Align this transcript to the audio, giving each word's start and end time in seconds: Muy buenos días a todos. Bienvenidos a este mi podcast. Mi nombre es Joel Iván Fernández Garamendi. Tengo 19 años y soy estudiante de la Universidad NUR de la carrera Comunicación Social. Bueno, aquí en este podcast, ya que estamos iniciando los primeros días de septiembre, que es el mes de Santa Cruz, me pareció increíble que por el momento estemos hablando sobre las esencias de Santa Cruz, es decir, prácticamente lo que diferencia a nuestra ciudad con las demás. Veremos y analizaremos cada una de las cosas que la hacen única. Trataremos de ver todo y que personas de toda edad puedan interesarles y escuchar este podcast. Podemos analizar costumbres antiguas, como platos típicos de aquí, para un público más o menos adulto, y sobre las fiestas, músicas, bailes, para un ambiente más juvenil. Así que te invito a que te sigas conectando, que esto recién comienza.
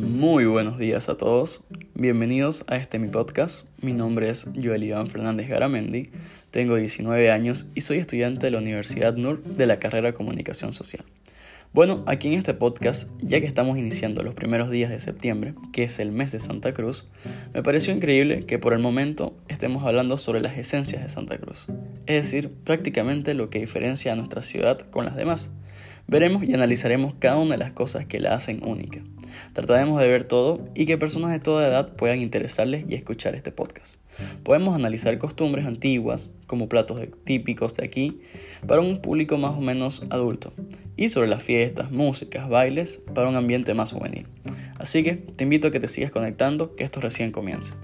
Muy 0.00 0.46
buenos 0.46 0.78
días 0.78 1.10
a 1.10 1.18
todos. 1.18 1.62
Bienvenidos 1.94 2.64
a 2.68 2.76
este 2.76 2.98
mi 2.98 3.08
podcast. 3.08 3.68
Mi 3.82 3.92
nombre 3.92 4.30
es 4.30 4.48
Joel 4.56 4.82
Iván 4.82 5.08
Fernández 5.08 5.48
Garamendi. 5.48 6.04
Tengo 6.50 6.76
19 6.76 7.30
años 7.30 7.70
y 7.74 7.82
soy 7.82 7.98
estudiante 7.98 8.46
de 8.46 8.52
la 8.52 8.58
Universidad 8.58 9.14
NUR 9.16 9.44
de 9.44 9.66
la 9.66 9.78
carrera 9.78 10.14
Comunicación 10.14 10.72
Social. 10.72 11.04
Bueno, 11.74 12.02
aquí 12.06 12.28
en 12.28 12.34
este 12.34 12.54
podcast, 12.54 13.10
ya 13.20 13.40
que 13.40 13.46
estamos 13.46 13.76
iniciando 13.76 14.22
los 14.22 14.34
primeros 14.34 14.70
días 14.70 14.90
de 14.90 15.00
septiembre, 15.00 15.54
que 15.70 15.84
es 15.84 15.98
el 15.98 16.12
mes 16.12 16.32
de 16.32 16.40
Santa 16.40 16.72
Cruz, 16.72 17.06
me 17.52 17.62
pareció 17.62 17.94
increíble 17.94 18.46
que 18.46 18.58
por 18.58 18.72
el 18.72 18.78
momento 18.78 19.36
estemos 19.48 19.84
hablando 19.84 20.16
sobre 20.16 20.40
las 20.40 20.56
esencias 20.56 21.02
de 21.02 21.10
Santa 21.10 21.36
Cruz, 21.36 21.66
es 22.06 22.24
decir, 22.24 22.50
prácticamente 22.64 23.34
lo 23.34 23.50
que 23.50 23.60
diferencia 23.60 24.14
a 24.14 24.16
nuestra 24.16 24.40
ciudad 24.40 24.80
con 24.90 25.04
las 25.04 25.14
demás. 25.14 25.52
Veremos 26.08 26.42
y 26.42 26.54
analizaremos 26.54 27.14
cada 27.18 27.36
una 27.36 27.52
de 27.52 27.58
las 27.58 27.72
cosas 27.72 28.06
que 28.06 28.18
la 28.18 28.34
hacen 28.34 28.66
única. 28.66 29.00
Trataremos 29.52 30.00
de 30.00 30.08
ver 30.08 30.24
todo 30.24 30.60
y 30.74 30.86
que 30.86 30.98
personas 30.98 31.32
de 31.32 31.40
toda 31.40 31.66
edad 31.66 31.94
puedan 31.94 32.20
interesarles 32.20 32.84
y 32.88 32.94
escuchar 32.94 33.34
este 33.34 33.52
podcast. 33.52 34.00
Podemos 34.42 34.74
analizar 34.74 35.16
costumbres 35.18 35.66
antiguas, 35.66 36.34
como 36.46 36.68
platos 36.68 37.00
típicos 37.24 37.74
de 37.74 37.84
aquí, 37.84 38.20
para 38.66 38.80
un 38.80 39.00
público 39.00 39.38
más 39.38 39.56
o 39.56 39.60
menos 39.60 40.04
adulto, 40.10 40.52
y 40.96 41.08
sobre 41.08 41.28
las 41.28 41.42
fiestas, 41.42 41.90
músicas, 41.90 42.48
bailes, 42.48 43.02
para 43.14 43.28
un 43.28 43.36
ambiente 43.36 43.74
más 43.74 43.92
juvenil. 43.92 44.26
Así 44.78 45.02
que 45.02 45.14
te 45.14 45.44
invito 45.44 45.68
a 45.68 45.70
que 45.70 45.80
te 45.80 45.88
sigas 45.88 46.10
conectando, 46.10 46.74
que 46.76 46.84
esto 46.84 47.00
recién 47.00 47.32
comienza. 47.32 47.76